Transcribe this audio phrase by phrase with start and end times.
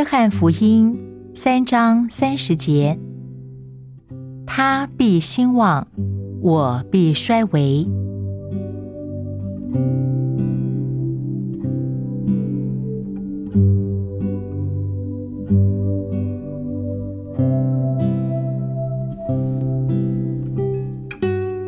[0.00, 0.98] 约翰福音
[1.34, 2.98] 三章三十节：
[4.46, 5.88] 他必兴旺，
[6.40, 7.86] 我必衰微。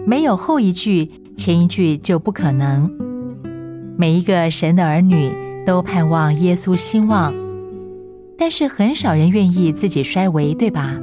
[0.07, 2.91] 没有后一句，前一句就不可能。
[3.99, 5.31] 每一个神的儿女
[5.67, 7.35] 都盼望耶稣兴旺，
[8.45, 10.99] 但是很少人愿意自己衰微，对吧？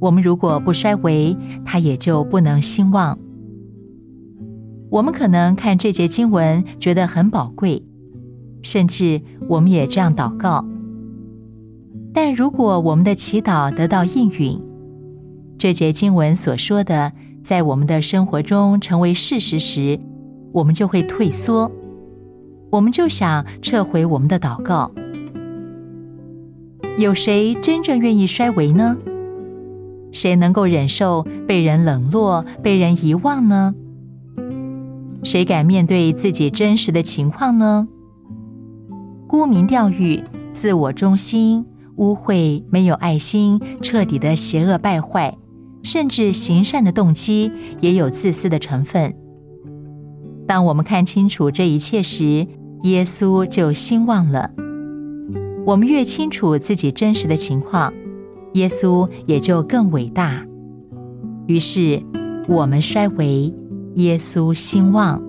[0.00, 1.34] 我们如果不衰微，
[1.64, 3.18] 他也就不能兴旺。
[4.90, 7.82] 我们可能看这节经文觉得很宝贵，
[8.60, 10.62] 甚至我们也这样祷告。
[12.12, 14.60] 但如果我们的祈祷得到应允，
[15.56, 17.12] 这节经文所说的。
[17.42, 19.98] 在我们的生活中成为事实时，
[20.52, 21.72] 我们就会退缩，
[22.70, 24.92] 我们就想撤回我们的祷告。
[26.98, 28.96] 有谁真正愿意衰微呢？
[30.12, 33.74] 谁能够忍受被人冷落、被人遗忘呢？
[35.22, 37.88] 谁敢面对自己真实的情况呢？
[39.26, 45.36] 沽名钓誉、自我中心、污秽、没有爱心、彻底的邪恶败坏。
[45.82, 49.16] 甚至行善的动机也有自私的成分。
[50.46, 52.46] 当我们看清楚这一切时，
[52.82, 54.50] 耶稣就兴旺了。
[55.66, 57.92] 我们越清楚自己真实的情况，
[58.54, 60.44] 耶稣也就更伟大。
[61.46, 62.02] 于是，
[62.48, 63.52] 我们衰微，
[63.94, 65.22] 耶稣兴旺。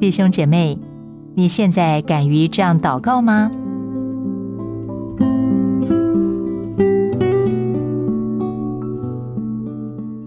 [0.00, 0.78] 弟兄姐妹，
[1.34, 3.50] 你现在敢于这样祷告吗？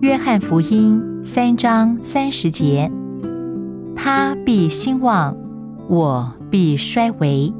[0.01, 2.91] 约翰福音三章三十节：
[3.95, 5.35] 他必兴旺，
[5.87, 7.53] 我必衰微。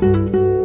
[0.00, 0.55] Música